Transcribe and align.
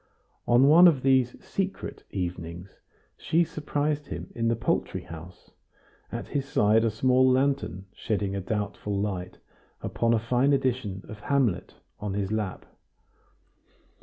On 0.47 0.67
one 0.67 0.87
of 0.87 1.03
these 1.03 1.35
"secret" 1.45 2.05
evenings 2.09 2.79
she 3.17 3.43
surprised 3.43 4.07
him 4.07 4.31
in 4.33 4.47
the 4.47 4.55
poultry 4.55 5.01
house, 5.03 5.51
at 6.11 6.29
his 6.29 6.45
side 6.47 6.83
a 6.83 6.89
small 6.89 7.29
lantern 7.29 7.85
shedding 7.93 8.35
a 8.35 8.41
doubtful 8.41 8.99
light 8.99 9.37
upon 9.83 10.15
a 10.15 10.17
fine 10.17 10.53
edition 10.53 11.03
of 11.07 11.19
"Hamlet" 11.19 11.75
on 11.99 12.15
his 12.15 12.31
lap. 12.31 12.65